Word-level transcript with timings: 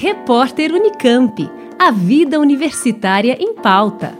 Repórter 0.00 0.72
Unicamp. 0.72 1.50
A 1.76 1.90
vida 1.90 2.38
universitária 2.38 3.36
em 3.40 3.52
pauta. 3.52 4.16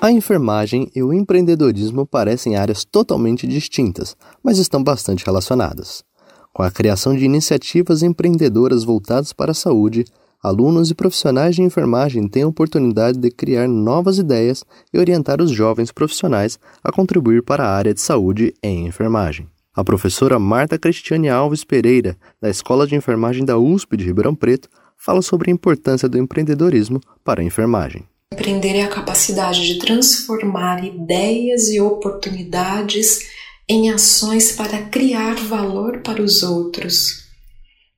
A 0.00 0.12
enfermagem 0.12 0.88
e 0.94 1.02
o 1.02 1.12
empreendedorismo 1.12 2.06
parecem 2.06 2.54
áreas 2.54 2.84
totalmente 2.84 3.48
distintas, 3.48 4.16
mas 4.44 4.58
estão 4.58 4.80
bastante 4.80 5.26
relacionadas. 5.26 6.04
Com 6.52 6.62
a 6.62 6.70
criação 6.70 7.16
de 7.16 7.24
iniciativas 7.24 8.04
empreendedoras 8.04 8.84
voltadas 8.84 9.32
para 9.32 9.50
a 9.50 9.54
saúde, 9.54 10.04
alunos 10.40 10.88
e 10.88 10.94
profissionais 10.94 11.56
de 11.56 11.62
enfermagem 11.62 12.28
têm 12.28 12.44
a 12.44 12.48
oportunidade 12.48 13.18
de 13.18 13.28
criar 13.28 13.66
novas 13.66 14.18
ideias 14.18 14.64
e 14.92 15.00
orientar 15.00 15.42
os 15.42 15.50
jovens 15.50 15.90
profissionais 15.90 16.60
a 16.84 16.92
contribuir 16.92 17.42
para 17.42 17.64
a 17.64 17.74
área 17.74 17.92
de 17.92 18.00
saúde 18.00 18.54
em 18.62 18.86
enfermagem. 18.86 19.52
A 19.74 19.82
professora 19.82 20.38
Marta 20.38 20.78
Cristiane 20.78 21.28
Alves 21.28 21.64
Pereira, 21.64 22.16
da 22.40 22.48
Escola 22.48 22.86
de 22.86 22.94
Enfermagem 22.94 23.44
da 23.44 23.58
USP 23.58 23.96
de 23.96 24.04
Ribeirão 24.04 24.34
Preto, 24.34 24.68
fala 24.96 25.20
sobre 25.20 25.50
a 25.50 25.54
importância 25.54 26.08
do 26.08 26.16
empreendedorismo 26.16 27.00
para 27.24 27.40
a 27.40 27.44
enfermagem. 27.44 28.04
Empreender 28.32 28.76
é 28.76 28.82
a 28.82 28.88
capacidade 28.88 29.66
de 29.66 29.78
transformar 29.78 30.84
ideias 30.84 31.68
e 31.68 31.80
oportunidades 31.80 33.20
em 33.68 33.90
ações 33.90 34.52
para 34.52 34.82
criar 34.82 35.34
valor 35.36 36.00
para 36.02 36.22
os 36.22 36.42
outros 36.42 37.24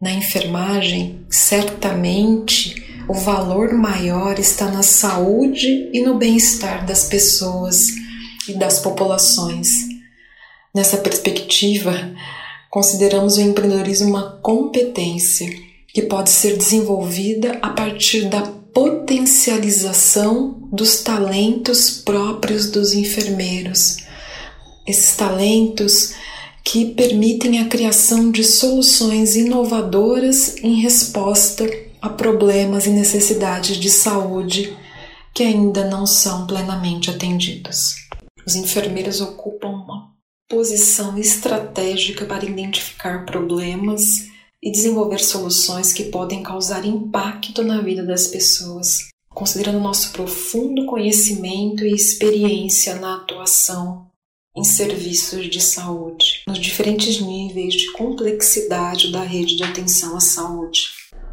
na 0.01 0.13
enfermagem, 0.13 1.24
certamente 1.30 2.85
o 3.09 3.15
valor 3.15 3.73
maior 3.73 4.38
está 4.38 4.71
na 4.71 4.83
saúde 4.83 5.91
e 5.93 6.02
no 6.05 6.19
bem-estar 6.19 6.85
das 6.85 7.05
pessoas 7.05 7.87
e 8.47 8.52
das 8.59 8.80
populações. 8.80 9.85
Nessa 10.77 10.98
perspectiva, 10.98 12.12
consideramos 12.69 13.38
o 13.38 13.41
empreendedorismo 13.41 14.10
uma 14.10 14.32
competência 14.43 15.49
que 15.88 16.02
pode 16.02 16.29
ser 16.29 16.55
desenvolvida 16.55 17.59
a 17.63 17.71
partir 17.71 18.27
da 18.27 18.43
potencialização 18.43 20.68
dos 20.71 21.02
talentos 21.02 21.91
próprios 21.91 22.71
dos 22.71 22.93
enfermeiros. 22.93 24.05
Esses 24.87 25.16
talentos 25.16 26.13
que 26.63 26.93
permitem 26.93 27.61
a 27.61 27.68
criação 27.68 28.30
de 28.30 28.45
soluções 28.45 29.35
inovadoras 29.35 30.59
em 30.59 30.83
resposta 30.83 31.65
a 32.02 32.11
problemas 32.11 32.85
e 32.85 32.90
necessidades 32.90 33.79
de 33.79 33.88
saúde 33.88 34.77
que 35.33 35.43
ainda 35.43 35.88
não 35.88 36.07
são 36.07 36.46
plenamente 36.46 37.09
atendidos. 37.09 37.95
Os 38.46 38.55
enfermeiros 38.55 39.21
ocupam 39.21 39.76
posição 40.49 41.19
estratégica 41.19 42.25
para 42.25 42.45
identificar 42.45 43.25
problemas 43.25 44.29
e 44.63 44.71
desenvolver 44.71 45.19
soluções 45.19 45.93
que 45.93 46.05
podem 46.05 46.43
causar 46.43 46.85
impacto 46.85 47.63
na 47.63 47.80
vida 47.80 48.05
das 48.05 48.29
pessoas, 48.29 49.09
considerando 49.29 49.80
nosso 49.80 50.13
profundo 50.13 50.87
conhecimento 50.87 51.85
e 51.85 51.93
experiência 51.93 52.95
na 52.97 53.17
atuação 53.17 54.07
em 54.57 54.65
serviços 54.65 55.51
de 55.51 55.61
saúde, 55.61 56.43
nos 56.49 56.59
diferentes 56.59 57.21
níveis 57.21 57.74
de 57.74 57.93
complexidade 57.93 59.13
da 59.13 59.23
rede 59.23 59.57
de 59.57 59.63
atenção 59.63 60.17
à 60.17 60.21
saúde. 60.21 60.80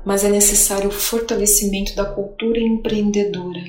Mas 0.05 0.25
é 0.25 0.29
necessário 0.29 0.89
o 0.89 0.91
fortalecimento 0.91 1.95
da 1.95 2.03
cultura 2.03 2.59
empreendedora 2.59 3.63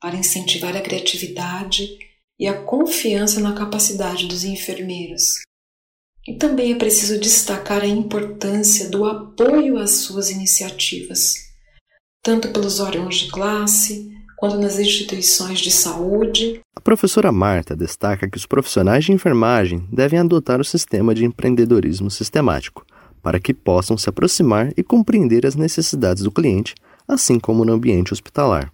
para 0.00 0.16
incentivar 0.16 0.74
a 0.74 0.80
criatividade 0.80 1.98
e 2.40 2.48
a 2.48 2.54
confiança 2.62 3.38
na 3.38 3.52
capacidade 3.52 4.26
dos 4.26 4.44
enfermeiros. 4.44 5.42
E 6.26 6.36
também 6.36 6.72
é 6.72 6.74
preciso 6.74 7.20
destacar 7.20 7.82
a 7.82 7.86
importância 7.86 8.88
do 8.88 9.04
apoio 9.04 9.76
às 9.76 9.90
suas 9.90 10.30
iniciativas, 10.30 11.34
tanto 12.22 12.48
pelos 12.48 12.80
órgãos 12.80 13.16
de 13.16 13.30
classe, 13.30 14.10
quanto 14.38 14.56
nas 14.56 14.78
instituições 14.78 15.60
de 15.60 15.70
saúde. 15.70 16.60
A 16.74 16.80
professora 16.80 17.30
Marta 17.30 17.76
destaca 17.76 18.28
que 18.28 18.38
os 18.38 18.46
profissionais 18.46 19.04
de 19.04 19.12
enfermagem 19.12 19.86
devem 19.92 20.18
adotar 20.18 20.60
o 20.60 20.64
sistema 20.64 21.14
de 21.14 21.26
empreendedorismo 21.26 22.10
sistemático, 22.10 22.86
para 23.22 23.38
que 23.38 23.52
possam 23.52 23.98
se 23.98 24.08
aproximar 24.08 24.72
e 24.78 24.82
compreender 24.82 25.44
as 25.44 25.56
necessidades 25.56 26.22
do 26.22 26.32
cliente, 26.32 26.74
assim 27.06 27.38
como 27.38 27.66
no 27.66 27.74
ambiente 27.74 28.14
hospitalar, 28.14 28.72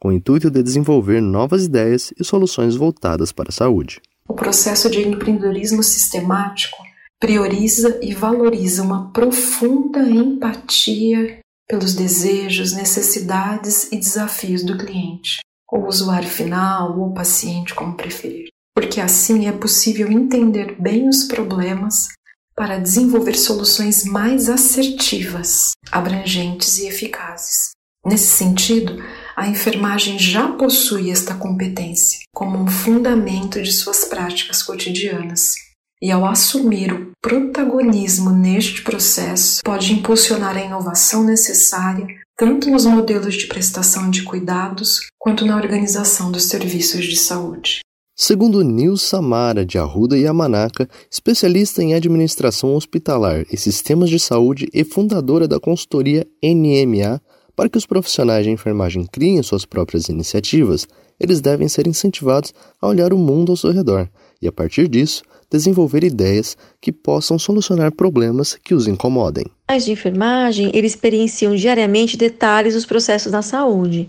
com 0.00 0.08
o 0.08 0.12
intuito 0.12 0.50
de 0.50 0.62
desenvolver 0.62 1.20
novas 1.20 1.64
ideias 1.64 2.12
e 2.18 2.24
soluções 2.24 2.76
voltadas 2.76 3.32
para 3.32 3.48
a 3.48 3.52
saúde. 3.52 4.00
O 4.28 4.34
processo 4.34 4.90
de 4.90 5.06
empreendedorismo 5.06 5.82
sistemático 5.82 6.76
prioriza 7.20 7.98
e 8.02 8.14
valoriza 8.14 8.82
uma 8.82 9.10
profunda 9.10 10.00
empatia 10.02 11.40
pelos 11.68 11.94
desejos, 11.94 12.72
necessidades 12.72 13.92
e 13.92 13.98
desafios 13.98 14.62
do 14.62 14.78
cliente, 14.78 15.40
ou 15.70 15.86
usuário 15.86 16.28
final, 16.28 16.98
ou 16.98 17.12
paciente, 17.12 17.74
como 17.74 17.96
preferir. 17.96 18.48
Porque 18.74 19.00
assim 19.00 19.48
é 19.48 19.52
possível 19.52 20.10
entender 20.10 20.80
bem 20.80 21.08
os 21.08 21.24
problemas 21.24 22.08
para 22.54 22.78
desenvolver 22.78 23.34
soluções 23.34 24.04
mais 24.04 24.48
assertivas, 24.48 25.72
abrangentes 25.92 26.78
e 26.78 26.88
eficazes. 26.88 27.70
Nesse 28.04 28.28
sentido, 28.28 29.02
a 29.38 29.46
enfermagem 29.46 30.18
já 30.18 30.48
possui 30.48 31.12
esta 31.12 31.32
competência 31.32 32.18
como 32.34 32.58
um 32.58 32.66
fundamento 32.66 33.62
de 33.62 33.70
suas 33.70 34.04
práticas 34.04 34.64
cotidianas 34.64 35.54
e 36.02 36.10
ao 36.10 36.26
assumir 36.26 36.92
o 36.92 37.12
protagonismo 37.22 38.30
neste 38.30 38.82
processo, 38.82 39.60
pode 39.64 39.92
impulsionar 39.92 40.56
a 40.56 40.64
inovação 40.64 41.22
necessária 41.22 42.06
tanto 42.36 42.68
nos 42.68 42.84
modelos 42.84 43.36
de 43.36 43.46
prestação 43.46 44.10
de 44.10 44.24
cuidados 44.24 45.00
quanto 45.16 45.46
na 45.46 45.56
organização 45.56 46.32
dos 46.32 46.44
serviços 46.44 47.04
de 47.04 47.16
saúde. 47.16 47.80
Segundo 48.16 48.62
Nil 48.62 48.96
Samara, 48.96 49.64
de 49.64 49.78
Arruda 49.78 50.18
e 50.18 50.22
Yamanaka, 50.22 50.88
especialista 51.08 51.80
em 51.80 51.94
administração 51.94 52.74
hospitalar 52.74 53.44
e 53.52 53.56
sistemas 53.56 54.10
de 54.10 54.18
saúde 54.18 54.68
e 54.74 54.82
fundadora 54.82 55.46
da 55.46 55.60
consultoria 55.60 56.26
NMA, 56.42 57.20
para 57.58 57.68
que 57.68 57.76
os 57.76 57.84
profissionais 57.84 58.44
de 58.44 58.52
enfermagem 58.52 59.04
criem 59.04 59.42
suas 59.42 59.64
próprias 59.64 60.08
iniciativas, 60.08 60.86
eles 61.18 61.40
devem 61.40 61.66
ser 61.66 61.88
incentivados 61.88 62.54
a 62.80 62.86
olhar 62.86 63.12
o 63.12 63.18
mundo 63.18 63.50
ao 63.50 63.56
seu 63.56 63.72
redor 63.72 64.08
e, 64.40 64.46
a 64.46 64.52
partir 64.52 64.86
disso, 64.86 65.24
desenvolver 65.50 66.04
ideias 66.04 66.56
que 66.80 66.92
possam 66.92 67.36
solucionar 67.36 67.90
problemas 67.90 68.54
que 68.62 68.76
os 68.76 68.86
incomodem. 68.86 69.44
Os 69.76 69.84
de 69.84 69.90
enfermagem, 69.90 70.70
eles 70.72 70.92
experienciam 70.92 71.56
diariamente 71.56 72.16
detalhes 72.16 72.74
dos 72.74 72.86
processos 72.86 73.32
da 73.32 73.42
saúde. 73.42 74.08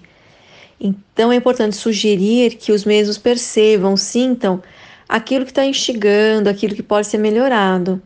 Então 0.80 1.31
é 1.31 1.36
importante 1.36 1.76
sugerir 1.76 2.54
que 2.54 2.72
os 2.72 2.86
mesmos 2.86 3.18
percebam, 3.18 3.98
sintam 3.98 4.62
aquilo 5.08 5.44
que 5.44 5.50
está 5.50 5.66
instigando, 5.66 6.50
aquilo 6.50 6.76
que 6.76 6.84
pode 6.84 7.08
ser 7.08 7.18
melhorado. 7.18 8.00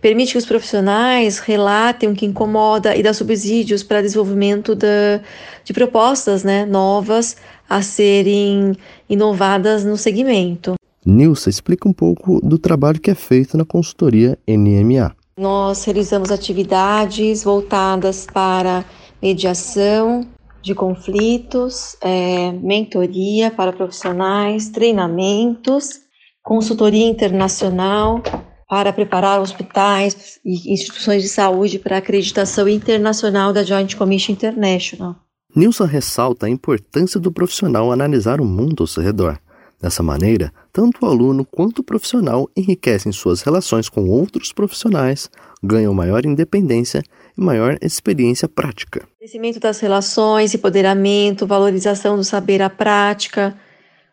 Permite 0.00 0.32
que 0.32 0.38
os 0.38 0.46
profissionais 0.46 1.40
relatem 1.40 2.10
o 2.10 2.14
que 2.14 2.24
incomoda 2.24 2.96
e 2.96 3.02
dá 3.02 3.12
subsídios 3.12 3.82
para 3.82 4.00
desenvolvimento 4.00 4.74
da, 4.74 5.20
de 5.64 5.72
propostas 5.72 6.44
né, 6.44 6.64
novas 6.64 7.36
a 7.68 7.82
serem 7.82 8.76
inovadas 9.10 9.84
no 9.84 9.96
segmento. 9.96 10.74
Nilsa 11.04 11.50
explica 11.50 11.88
um 11.88 11.92
pouco 11.92 12.40
do 12.40 12.58
trabalho 12.58 13.00
que 13.00 13.10
é 13.10 13.14
feito 13.14 13.56
na 13.56 13.64
consultoria 13.64 14.38
NMA. 14.46 15.16
Nós 15.36 15.84
realizamos 15.84 16.30
atividades 16.30 17.42
voltadas 17.42 18.26
para 18.32 18.84
mediação 19.20 20.26
de 20.62 20.74
conflitos, 20.74 21.96
é, 22.00 22.52
mentoria 22.52 23.50
para 23.50 23.72
profissionais, 23.72 24.68
treinamentos, 24.68 26.00
consultoria 26.42 27.06
internacional 27.06 28.22
para 28.68 28.92
preparar 28.92 29.40
hospitais 29.40 30.38
e 30.44 30.72
instituições 30.72 31.22
de 31.22 31.28
saúde 31.28 31.78
para 31.78 31.96
a 31.96 31.98
acreditação 31.98 32.68
internacional 32.68 33.52
da 33.52 33.62
Joint 33.62 33.96
Commission 33.96 34.32
International. 34.32 35.16
Nilson 35.56 35.86
ressalta 35.86 36.46
a 36.46 36.50
importância 36.50 37.18
do 37.18 37.32
profissional 37.32 37.90
analisar 37.90 38.40
o 38.40 38.44
mundo 38.44 38.82
ao 38.82 38.86
seu 38.86 39.02
redor 39.02 39.38
Dessa 39.80 40.02
maneira, 40.02 40.52
tanto 40.72 41.06
o 41.06 41.08
aluno 41.08 41.44
quanto 41.44 41.78
o 41.78 41.84
profissional 41.84 42.50
enriquecem 42.56 43.12
suas 43.12 43.42
relações 43.42 43.88
com 43.88 44.08
outros 44.08 44.52
profissionais, 44.52 45.30
ganham 45.62 45.94
maior 45.94 46.26
independência 46.26 47.00
e 47.36 47.40
maior 47.40 47.78
experiência 47.80 48.48
prática. 48.48 49.06
Crescimento 49.18 49.60
das 49.60 49.78
relações, 49.78 50.52
empoderamento, 50.52 51.46
valorização 51.46 52.16
do 52.16 52.24
saber 52.24 52.60
à 52.60 52.68
prática, 52.68 53.56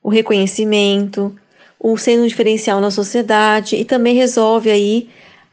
o 0.03 0.09
reconhecimento, 0.09 1.35
o 1.79 1.97
sendo 1.97 2.23
um 2.23 2.27
diferencial 2.27 2.79
na 2.79 2.91
sociedade 2.91 3.75
e 3.75 3.85
também 3.85 4.15
resolve 4.15 4.69
aí 4.69 5.09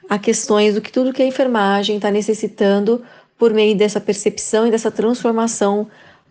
a 0.09 0.19
questões 0.19 0.75
do 0.75 0.81
que 0.81 0.93
tudo 0.93 1.13
que 1.13 1.23
a 1.23 1.27
enfermagem 1.27 1.97
está 1.97 2.11
necessitando 2.11 3.03
por 3.39 3.53
meio 3.53 3.77
dessa 3.77 4.01
percepção 4.01 4.67
e 4.67 4.71
dessa 4.71 4.91
transformação 4.91 5.89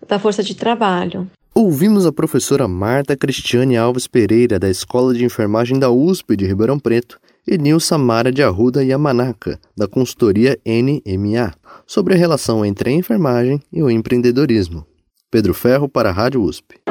da 0.07 0.19
força 0.19 0.43
de 0.43 0.55
trabalho. 0.55 1.29
Ouvimos 1.53 2.05
a 2.05 2.11
professora 2.11 2.67
Marta 2.67 3.17
Cristiane 3.17 3.75
Alves 3.75 4.07
Pereira, 4.07 4.57
da 4.57 4.69
Escola 4.69 5.13
de 5.13 5.25
Enfermagem 5.25 5.77
da 5.77 5.91
USP 5.91 6.37
de 6.37 6.45
Ribeirão 6.45 6.79
Preto, 6.79 7.19
e 7.45 7.57
Nilsa 7.57 7.97
Mara 7.97 8.31
de 8.31 8.41
Arruda 8.41 8.83
Yamanaka, 8.83 9.59
da 9.75 9.87
consultoria 9.87 10.57
NMA, 10.65 11.53
sobre 11.85 12.13
a 12.13 12.17
relação 12.17 12.63
entre 12.63 12.89
a 12.89 12.93
enfermagem 12.93 13.59
e 13.71 13.81
o 13.81 13.89
empreendedorismo. 13.89 14.85
Pedro 15.29 15.53
Ferro 15.53 15.89
para 15.89 16.09
a 16.09 16.13
Rádio 16.13 16.41
USP. 16.41 16.90